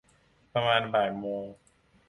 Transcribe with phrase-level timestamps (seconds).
[0.53, 1.43] ประมาณบ่ายโมง